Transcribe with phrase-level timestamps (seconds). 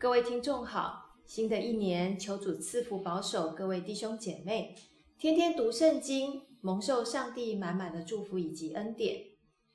[0.00, 4.76] 各位听众好，新的一年求主赐福保守各位弟兄姐妹，
[5.18, 9.24] 天天读圣经，蒙受上帝满满的祝福以及恩典。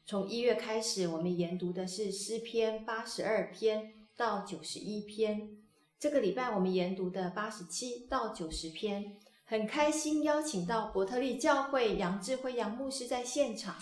[0.05, 5.57] 从一月开始，我们研读的是诗篇八十二篇到九十一篇。
[6.00, 13.75] 这个礼拜我们研读的八十七到九十篇，很开心邀请到伯特利教会杨志辉杨牧师在现场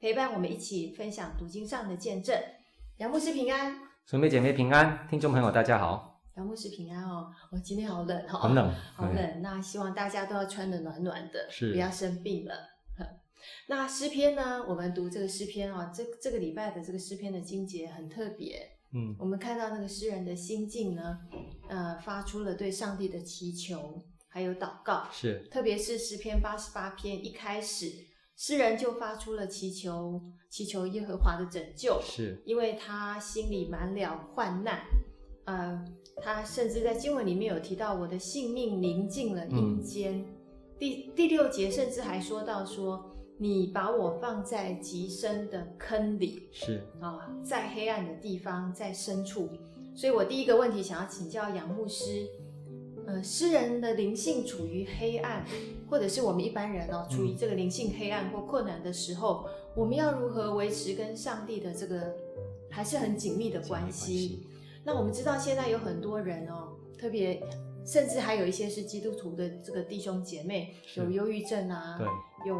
[0.00, 2.36] 陪伴我们一起分享读经上的见证。
[2.96, 6.20] 杨牧师平安，姊妹姐妹平安，听众朋友大家好。
[6.36, 9.40] 杨牧师平安哦，我今天好冷哈、哦，很冷，好冷。
[9.40, 12.56] 那希望大家都要穿得暖暖的，是，不要生病了。
[13.68, 14.64] 那诗篇呢？
[14.66, 18.72] 我们读这个诗篇啊，这这个礼拜的这个诗篇的经节很特别。
[18.92, 21.16] 嗯，我们看到那个诗人的心境呢，
[21.68, 25.06] 呃，发出了对上帝的祈求，还有祷告。
[25.12, 27.86] 是，特别是诗篇八十八篇一开始，
[28.40, 32.00] 诗人就发出了祈求，祈求耶和华的拯救。
[32.02, 34.80] 是，因为他心里满了患难。
[35.44, 35.84] 呃，
[36.22, 40.20] 他甚至在经文里面有提到，我的性命临近了阴间。
[40.20, 40.24] 嗯、
[40.78, 43.14] 第第六节甚至还说到说。
[43.42, 49.48] 你把我放在极深的坑里，是啊，在黑暗的地方，在深处。
[49.94, 52.26] 所以我第一个问题想要请教杨牧师，
[53.10, 55.44] 呃，诗人的灵性处于黑暗，
[55.88, 62.14] 或者是我们一般人哦，处于这个灵性黑暗或困难的时候，嗯、我们要如何维持跟上帝的这个
[62.70, 64.46] 还是很紧密的关系？
[64.84, 67.42] 那我们知道现在有很多人哦，特别。
[67.82, 72.06] 甚至还有一些是基督徒的这个弟兄姐妹，有忧郁症啊，对，
[72.46, 72.54] 有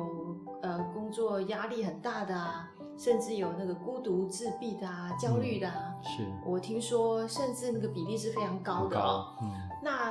[0.63, 5.95] 呃工作压力很大的啊，甚至有那个孤独自闭的啊，焦虑的啊。
[5.99, 9.37] 嗯、是，我听说甚至那个比例是非常高的哦。
[9.43, 9.51] 嗯，
[9.85, 10.11] 那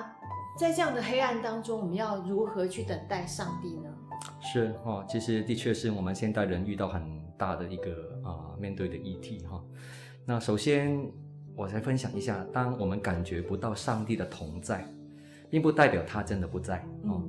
[0.59, 3.89] 在这样的黑暗当中，我们要如何去等待上帝呢？
[4.41, 7.02] 是哦，其实的确是我们现代人遇到很
[7.38, 7.92] 大的一个
[8.25, 9.64] 啊、呃、面对的议题哈、哦。
[10.25, 11.02] 那首先
[11.55, 14.86] 我来分享一下，当我们感觉不到上帝的同在。
[15.52, 17.23] 并不代表他真的不在哦。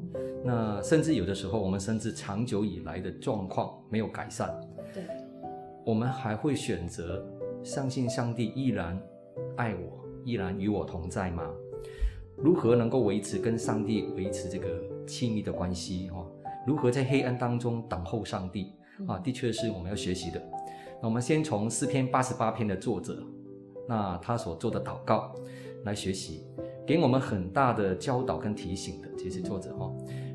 [0.45, 4.55] 那甚至有的时候，我们甚至长久以来的状况没有改善，
[4.93, 5.05] 对，
[5.87, 7.27] 我们还会选择
[7.63, 9.01] 相信上帝依然
[9.57, 11.51] 爱我，依然与我同在吗？
[12.43, 14.67] 如何能够维持跟上帝维持这个
[15.07, 16.09] 亲密的关系？
[16.11, 16.27] 哈，
[16.67, 18.73] 如何在黑暗当中等候上帝？
[19.07, 20.43] 啊，的确是我们要学习的。
[21.03, 23.23] 那我们先从诗篇八十八篇的作者，
[23.89, 25.35] 那他所做的祷告
[25.85, 26.47] 来学习。
[26.87, 29.93] 给我们很大的教导跟提醒的，其实作者哈，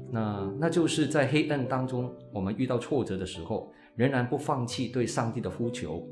[0.10, 6.08] 那那就是在黑暗当中，我们遇到挫折的时候，仍然不放弃对上帝的呼求，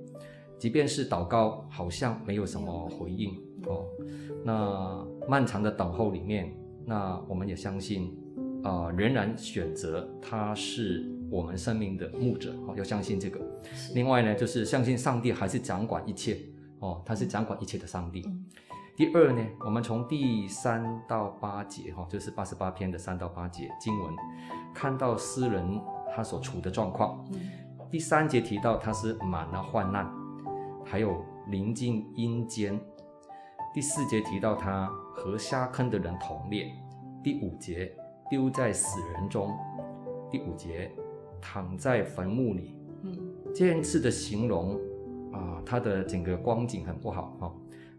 [0.58, 3.32] 即便是祷告好像没有什么回应
[3.68, 3.86] 哦，
[4.44, 6.54] 那漫长的等候里面，
[6.86, 8.16] 那我们也相信
[8.64, 13.40] 啊、呃，仍然选择他是我们生命的牧者哦，要相信这个。
[13.94, 16.40] 另外呢，就是相信上帝还是掌管一切
[16.80, 18.24] 哦，他是掌管一切的上帝。
[18.96, 24.14] 第二呢，我们从第三到八节哈，就是八十八篇的三到八节经文，
[24.74, 25.82] 看到诗人
[26.16, 27.26] 他所处的状况。
[27.34, 27.40] 嗯。
[27.90, 30.12] 第三节提到他是满了患难，
[30.84, 32.80] 还有临近阴间。
[33.74, 34.86] 第四节提到他
[35.16, 36.72] 和下坑的人同列。
[37.24, 37.92] 第五节
[38.30, 39.52] 丢在死人中。
[40.30, 40.92] 第五节
[41.42, 42.76] 躺在坟墓里。
[43.02, 43.18] 嗯，
[43.54, 44.76] 这样子的形容
[45.32, 47.50] 啊，他的整个光景很不好啊。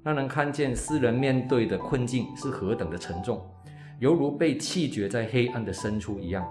[0.04, 3.44] 让人看见诗人面对的困境是何等的沉重，
[3.98, 6.46] 犹如被弃绝在黑暗的深处一样。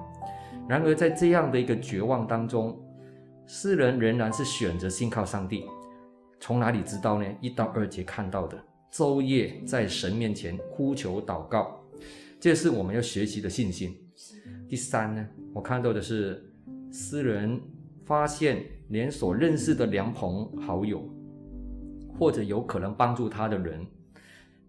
[0.68, 2.78] 然而，在这样的一个绝望当中，
[3.46, 5.66] 诗人仍然是选择信靠上帝。
[6.40, 7.26] 从哪里知道呢？
[7.40, 8.58] 一到二节看到的，
[8.94, 11.84] 昼夜在神面前呼求祷告，
[12.40, 13.98] 这是我们要学习的信心。
[14.70, 16.46] 第三呢，我看到的是
[16.92, 17.60] 诗人
[18.06, 21.10] 发现连所认识的良朋好友。
[22.20, 23.84] 或者有可能帮助他的人，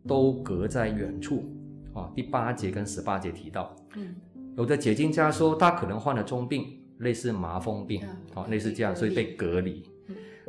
[0.08, 1.44] 都隔在远处
[1.92, 2.10] 啊。
[2.16, 4.14] 第八节跟十八节提到，嗯，
[4.56, 6.66] 有的解经家说他可能患了重病，
[7.00, 8.02] 类似麻风病，
[8.32, 9.84] 啊，类似这样，所以被隔离，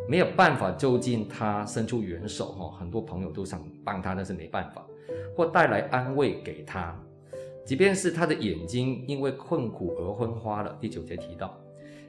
[0.07, 4.85] 没有办法就近他伸出援手，哈，很多朋友都想帮他，但是没办法，
[5.35, 6.97] 或带来安慰给他，
[7.65, 10.77] 即便是他的眼睛因为困苦而昏花了。
[10.79, 11.57] 第九节提到，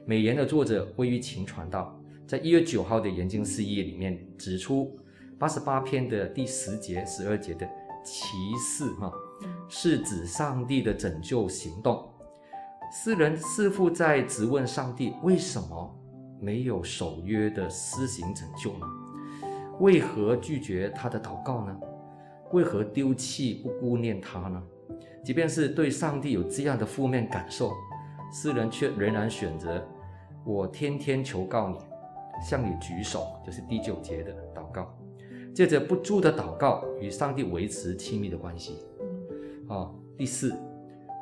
[0.05, 1.93] 美言的作者魏玉琴传道。
[2.27, 4.99] 在一月九号的研经释义里面指出，
[5.39, 7.65] 八十八篇的第十节、十二节的
[8.03, 9.09] 奇事哈，
[9.69, 12.05] 是指上帝的拯救行动。
[12.91, 15.96] 诗人似乎在质问上帝：为什么
[16.39, 18.85] 没有守约的施行拯救呢？
[19.79, 21.77] 为何拒绝他的祷告呢？
[22.51, 24.63] 为何丢弃不顾念他呢？
[25.23, 27.73] 即便是对上帝有这样的负面感受，
[28.31, 29.85] 诗人却仍然选择：
[30.43, 31.77] 我天天求告你。
[32.39, 34.95] 向你举手，就是第九节的祷告。
[35.55, 38.77] 借着不住的祷告与上帝维持亲密的关系。
[39.67, 40.55] 哦，第四，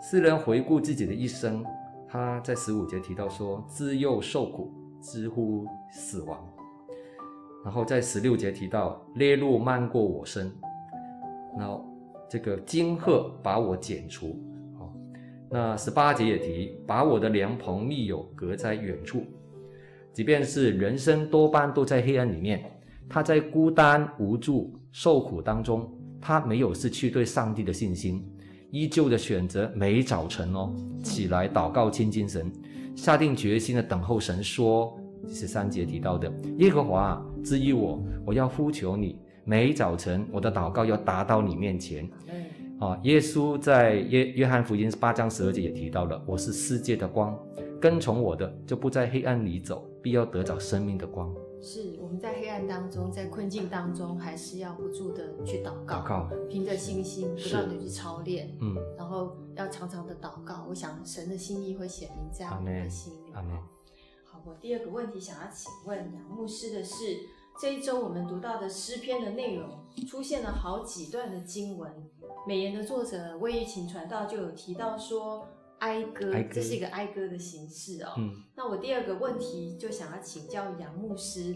[0.01, 1.63] 诗人回顾自己的一生，
[2.05, 4.73] 他在十五节提到说：“自幼受苦，
[5.11, 6.43] 知乎死亡。”
[7.63, 10.51] 然后在十六节提到：“烈怒漫过我身。”
[11.57, 11.85] 然后
[12.29, 14.39] 这个惊吓把我剪除。
[15.49, 19.23] 那十八节也提：“把我的良朋密友隔在远处。”
[20.11, 22.63] 即便是人生多半都在黑暗里面，
[23.07, 28.25] 他在孤单无助、受苦当中，他没有失去对上帝的信心，
[28.71, 30.73] 依旧的选择每早晨哦
[31.03, 32.51] 起来祷告亲近神，
[32.95, 34.97] 下定决心的等候神说，
[35.27, 42.09] 十三节提到的耶和华治愈我，我要呼求你，每早晨我的祷告要达到你面前。
[42.79, 47.37] 啊，耶稣在约约翰福音八章十二节也提到了，我是世界的光。
[47.79, 51.33] 跟从我的，就不在黑暗里走，必要得着生命的光。
[51.61, 60.67] 是我们在黑暗当中，在困境当中，还是要不住的去祷告，祷告，凭着信心不断的去操练，嗯，然后要常常的祷告。
[60.69, 63.33] 我想神的心意会显明在我们的心里。
[63.33, 63.57] 阿门。
[64.23, 67.21] 好，我第二个问题想要请问杨牧师的是，
[67.59, 69.67] 这一周我们读到的诗篇的内容
[70.07, 71.91] 出现了好几段的经文，
[72.47, 75.47] 美言的作者魏玉琴传道就有提到说。
[75.85, 78.13] 哀歌，哀歌，这是一个哀歌的形式哦。
[78.17, 81.55] 嗯，那我第二个问题就想要请教杨牧师，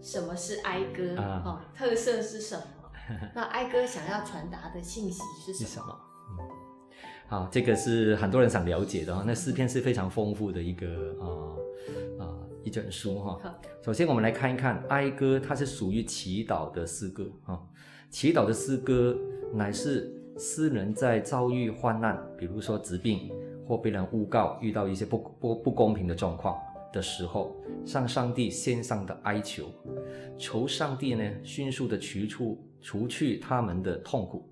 [0.00, 1.20] 什么是哀歌？
[1.20, 2.62] 啊、哦，特色是什么？
[3.34, 5.68] 那哀歌想要传达的信息是什么？
[5.68, 6.00] 什么？
[6.30, 6.48] 嗯，
[7.26, 9.24] 好，这个是很多人想了解的。
[9.26, 10.86] 那诗篇是非常丰富的一个
[11.20, 11.26] 啊啊、
[12.20, 13.36] 呃呃、一卷书哈。
[13.42, 17.60] 好首先我们来看一看哀歌，它是属于祈祷的诗歌啊。
[18.10, 19.16] 祈祷的诗歌
[19.52, 23.32] 乃是诗人在遭遇患难，比如说疾病。
[23.66, 26.56] 或被人诬告，遇到一些不不不公平的状况
[26.92, 27.54] 的时候，
[27.84, 29.66] 向上帝献上的哀求，
[30.38, 34.48] 求上帝呢迅速的除除除去他们的痛苦。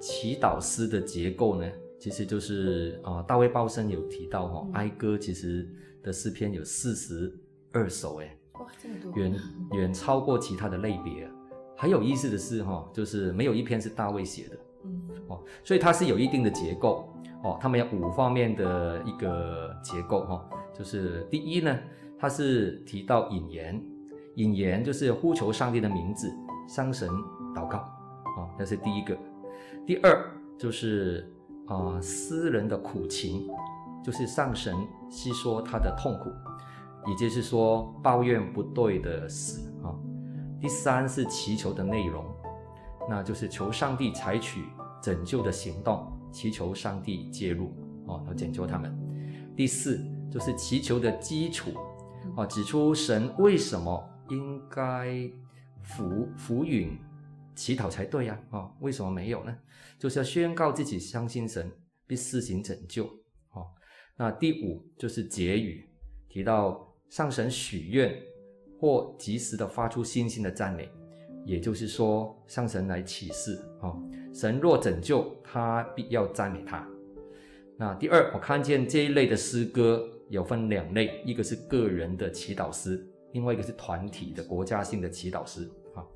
[0.00, 5.68] 祈祷诗的结构呢，其实就是啊、呃，大卫鲍森有提到哈、哦，嗯、哀歌其实
[6.02, 7.30] 的诗篇有四十
[7.70, 9.34] 二首，哎，哇，这么多，远
[9.72, 11.28] 远超过其他的类别。
[11.76, 17.09] 很有意思的是哈、哦，就是没有一篇是大卫写的，嗯，哦，所以它是有一定的结构。
[17.42, 20.44] 哦，他们有五方面的一个结构哈、哦，
[20.74, 21.78] 就是第一呢，
[22.18, 23.82] 它是提到引言，
[24.36, 26.30] 引言就是呼求上帝的名字，
[26.68, 27.08] 向神
[27.54, 29.16] 祷告，啊、哦，那是第一个。
[29.86, 31.32] 第二就是
[31.66, 33.48] 啊、呃，诗人的苦情，
[34.04, 34.76] 就是向神
[35.08, 36.30] 细说他的痛苦，
[37.08, 39.88] 也就是说抱怨不对的事啊、
[40.60, 42.22] 第三是祈求的内容，
[43.08, 44.64] 那就是求上帝采取
[45.02, 46.06] 拯救的行动。
[46.30, 47.74] 祈求上帝介入，
[48.06, 48.96] 哦，要拯救他们。
[49.56, 51.72] 第四就是祈求的基础，
[52.36, 55.30] 哦，指出神为什么应该
[55.82, 56.98] 俯俯允
[57.54, 59.56] 祈祷才对呀，哦，为什么没有呢？
[59.98, 61.70] 就是要宣告自己相信神
[62.06, 63.04] 必施行拯救，
[63.52, 63.66] 哦。
[64.16, 65.88] 那第五就是结语，
[66.28, 68.14] 提到上神许愿
[68.78, 70.88] 或及时的发出信心的赞美，
[71.44, 74.02] 也就是说向神来起誓，哦。
[74.32, 76.86] 神若拯救他，必要赞美他。
[77.76, 85.68] 那第二，我看见这一类的诗歌有分两类，一个是个人的祈祷诗，另外一个是团体的国家性的祈祷诗。
[85.94, 86.06] 啊，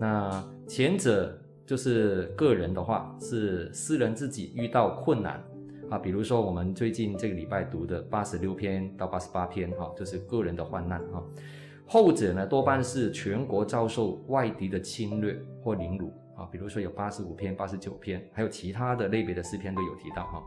[0.00, 5.40] 那前者就是个人的话，是诗人自己遇到困难
[5.88, 11.22] 啊，比如说我们最近这个礼拜读的八十六篇到八十八篇，哈，就是个人的患难啊。
[11.86, 16.12] 后者呢，多半是全国遭受外敌的侵略或凌辱。
[16.36, 20.42] 啊，比如说有八十五篇、八十九篇，还有其他的类别的诗篇都有提到哈。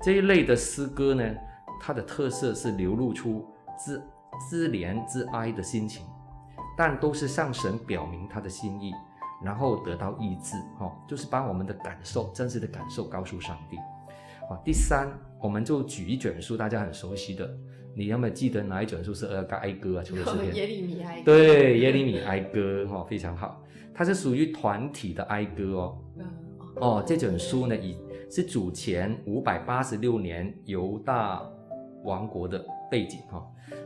[0.00, 1.34] 这一类的诗歌呢，
[1.80, 3.44] 它的特色是流露出
[3.76, 4.00] 自
[4.48, 6.06] 自怜自哀的心情，
[6.78, 8.92] 但都是向神表明他的心意，
[9.42, 10.56] 然后得到医治。
[10.78, 13.76] 哈，就是把我们的感受、真实的感受告诉上帝。
[14.48, 15.08] 啊，第三，
[15.40, 17.50] 我们就举一卷书，大家很熟悉的，
[17.98, 20.04] 你有没有记得哪一卷书是呃哀歌啊？
[20.04, 21.22] 除了诗篇， 耶利米哀歌。
[21.24, 23.62] 对，耶利米哀歌，哈，非常好。
[23.94, 25.98] 它是属于团体的哀歌哦，
[26.74, 27.96] 哦，这本书呢，以
[28.30, 31.42] 是主前五百八十六年犹大
[32.04, 33.42] 王国的背景哈。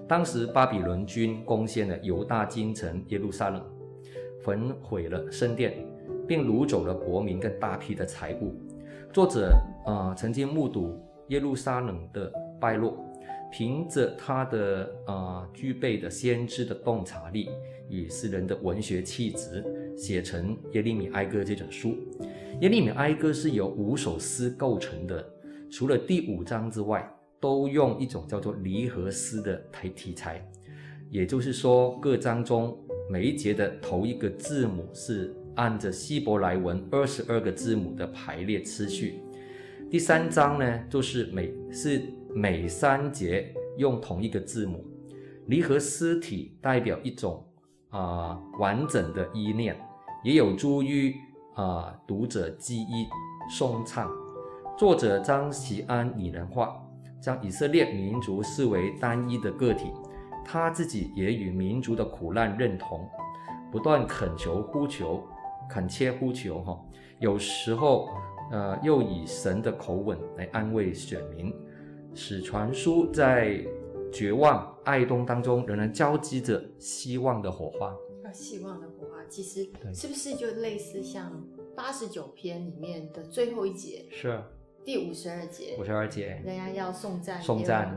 [0.09, 3.65] 当时巴比伦军攻陷了犹大京城耶路撒冷，
[4.43, 5.73] 焚毁了圣殿，
[6.27, 8.57] 并掳走了国民跟大批的财物。
[9.13, 9.53] 作者
[9.87, 12.99] 啊、呃，曾经目睹耶路撒冷的败落，
[13.51, 17.49] 凭着他的啊、呃、具备的先知的洞察力
[17.89, 19.65] 与诗人的文学气质。
[19.97, 21.91] 写成《耶利米哀歌》这本书，
[22.63, 25.23] 《耶利米哀歌》是由五首诗构成的，
[25.71, 27.07] 除了第五章之外，
[27.39, 30.43] 都用一种叫做离合诗的题题材，
[31.11, 32.79] 也就是说，各章中
[33.11, 39.21] 每一节的头一个字母是按着希伯来文二十二个字母的排列次序。
[39.91, 42.01] 第三章呢，就是每是
[42.35, 44.85] 每三节用同一个字母。
[45.47, 47.45] 离合诗体代表一种
[47.89, 49.77] 啊、完整的意念，
[50.23, 51.15] 也有助于
[51.55, 53.07] 啊、读者记忆
[53.51, 54.09] 诵唱。
[54.79, 56.81] 作者张锡安拟人化，
[57.21, 59.91] 将以色列民族视为单一的个体。
[60.45, 63.09] 他自己也与民族的苦难认同，
[63.71, 65.23] 不断恳求呼求，
[65.69, 66.81] 恳切呼求哈。
[67.19, 68.09] 有时候
[68.51, 71.53] 呃又以神的口吻来安慰选民，
[72.15, 73.65] 使传书在。
[74.13, 77.97] 绝望、哀慟当中，仍然交织着希望的火花。
[78.25, 84.05] 啊，希望的火花，其实是不是就类似像八十九篇里面的最后一节？
[84.11, 84.43] 是。
[84.85, 85.77] 第五十二节。
[85.79, 86.43] 五十二节。
[86.45, 87.41] 人家要送赞。
[87.41, 87.97] 送赞，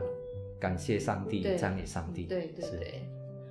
[0.60, 2.26] 感谢上帝，赞美上帝。
[2.26, 3.08] 对对对。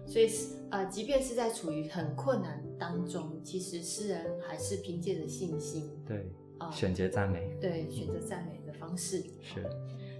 [0.08, 0.30] 所以
[0.70, 7.58] 呃，即便是在处于很困难当中，其实诗人还是凭借着信心，对啊，选择赞美。
[7.60, 9.22] 对，选择赞美的方式。
[9.42, 9.70] 是。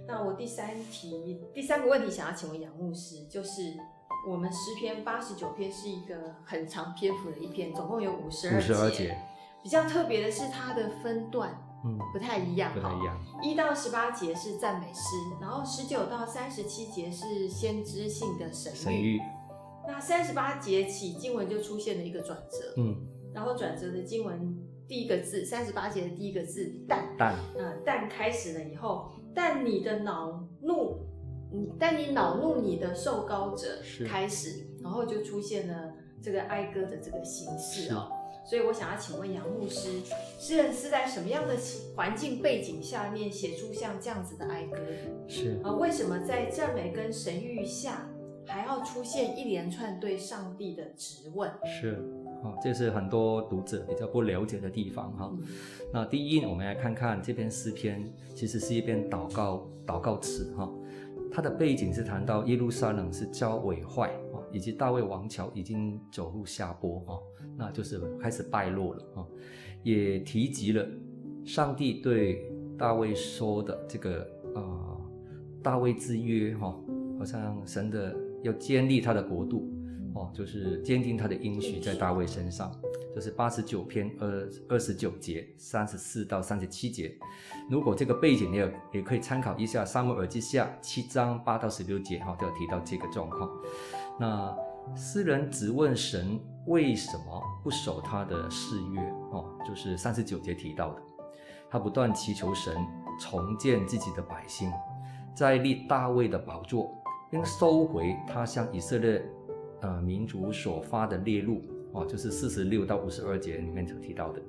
[0.06, 3.74] 那我第三题，第三个问题想要请问杨牧师，就是
[4.28, 9.16] 我们诗篇八十九篇是一个很长篇幅的一篇，总共有五十二节。
[9.62, 13.18] 比较特别的是它的分段，嗯，不太一样，不太一样。
[13.42, 19.18] 一到十八节是赞美诗，然后十九到三十七节是先知性的神谕。
[19.86, 22.94] 那三十八节起经文就出现了一个转折，嗯，
[23.34, 24.54] 然后转折的经文
[24.86, 29.10] 第一个字，三十八节的第一个字但，但，呃，但开始了以后。
[29.34, 31.00] 但你的恼怒，
[31.78, 33.66] 但你恼怒你的受高者
[34.06, 38.10] 开始，然后就出现了这个哀歌的这个形式哦。
[38.46, 39.88] 所以我想要请问杨牧师，
[40.38, 41.56] 诗人是在什么样的
[41.96, 44.76] 环境背景下面写出像这样子的哀歌？
[45.26, 48.06] 是啊，为什么在赞美跟神谕下，
[48.46, 51.50] 还要出现一连串对上帝的质问？
[51.64, 51.98] 是。
[52.44, 55.32] 啊，这是很多读者比较不了解的地方哈。
[55.90, 60.70] 那第一，我们来看看这篇诗篇，其实是一篇祷告祷告词哈。
[61.32, 67.18] 它的背景是谈到耶路撒冷是遭毁坏啊，以及大卫王朝已经走入下坡哈，
[67.56, 69.26] 那就是开始败落了啊。
[69.82, 70.86] 也提及了
[71.44, 72.46] 上帝对
[72.78, 74.20] 大卫说的这个
[74.54, 74.94] 啊，
[75.62, 76.78] 大卫之约哈，
[77.18, 79.68] 好像神的要建立他的国度。
[80.14, 82.72] 哦，就是坚定他的应许在大卫身上，
[83.12, 87.12] 就是八十九篇二二十九节，三十四到三十七节。
[87.68, 93.50] 如果这个背景你也也可以参考一下《撒母耳记下》七章八到十六节，哈，都有提到这个状况。
[94.20, 94.56] 那
[94.94, 99.00] 诗人直问神为什么不守他的誓约？
[99.32, 101.02] 哦，就是三十九节提到的，
[101.68, 102.76] 他不断祈求神
[103.18, 104.70] 重建自己的百姓，
[105.34, 106.88] 再立大卫的宝座，
[107.32, 109.20] 并收回他向以色列。
[109.84, 111.60] 呃，民族所发的烈怒，
[111.92, 114.40] 哦，就是四十六到五十二节里面所提到的。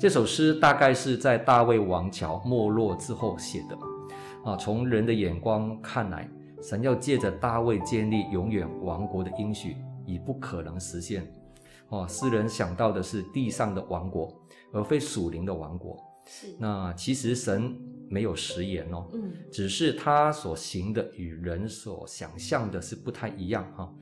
[0.00, 3.78] 这首诗大概是在大卫王朝没落之后写的。
[4.44, 6.28] 啊，从人的眼光看来，
[6.60, 11.24] 神要借着大卫建立永远王国的应许已不可能实现。
[11.90, 14.28] 哦，诗人想到的是地上的王国，
[14.72, 15.96] 而非属灵的王国。
[16.26, 16.48] 是。
[16.58, 23.92] 那其实神没有食言哦，嗯，只是他所行的与人所想象的是不太一样哈。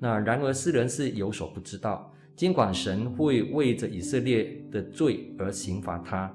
[0.00, 6.34] 那然而世人是有所不知道，尽管神会为着以色列的罪而刑罚他，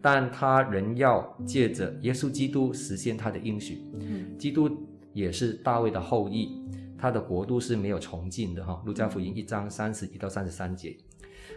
[0.00, 3.84] 但他仍要借着耶稣基督实现他的应许。
[3.94, 6.62] 嗯基督也是大卫的后裔，
[6.96, 8.80] 他的国度是没有穷尽的哈。
[8.86, 10.96] 路加福音一章三十一到三十三节。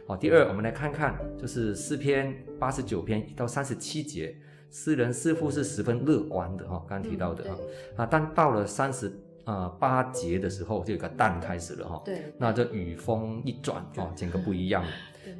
[0.07, 4.35] 好，第二，我们来看看，就是诗篇八十九篇一到三十七节，
[4.71, 7.57] 诗人似乎是十分乐观的哈，刚刚提到的啊，
[7.97, 9.11] 啊，但到了三十。
[9.43, 14.83] 啊、呃，八节的时候就有个淡开始了哈，对，那这雨风一转啊，整个不一样。
[14.85, 14.89] 了，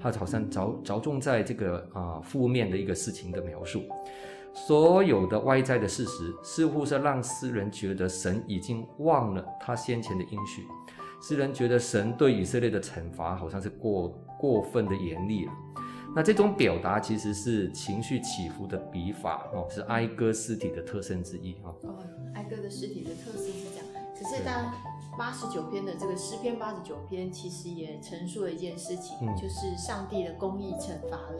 [0.01, 3.83] 他好像着着重在这个啊、呃、负面的一个事情的描述，
[4.55, 10.63] 所有的外在的事实似乎是让诗人觉得神已经忘了他先前的应许，
[11.21, 14.09] 诗人觉得神对以色列的惩罚好像是过
[14.39, 15.51] 过分的严厉了，
[16.15, 21.73] 那这种表达其实是情绪起伏的笔法哦，是哀歌诗体的特征之一哈。
[21.83, 22.03] 哦，
[22.33, 23.85] 哀歌的诗体的特色是这样。
[24.13, 24.71] 可是，当
[25.17, 31.39] 八十九篇的这个诗篇八十九篇，其实也陈述了一件事情，嗯、就是上帝的公义惩罚了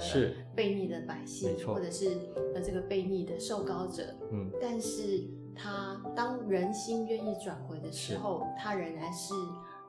[0.56, 2.18] 悖逆的百姓，或者是
[2.56, 4.04] 呃这个悖逆的受膏者。
[4.32, 5.24] 嗯，但是
[5.54, 9.34] 他当人心愿意转回的时候，他仍然是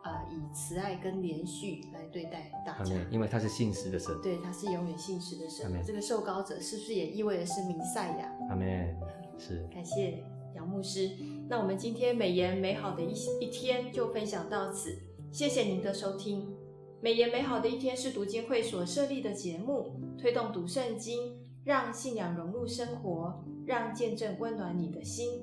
[0.04, 4.14] 呃以慈爱跟连续来对待大家，因为他是信实的神。
[4.22, 5.70] 对，他是永远信实的神。
[5.86, 8.32] 这个受膏者是不是也意味着是弥赛亚？
[8.50, 8.96] 阿门。
[9.38, 9.66] 是。
[9.72, 11.10] 感谢杨牧师。
[11.48, 14.98] 那我们今天美言美好的一一天就分享到此，
[15.30, 16.54] 谢谢您的收听。
[17.00, 25.42] 美言美好的一天是读经会所设立的节目，推动读圣经，让信仰融入生活，让见证温暖你的心。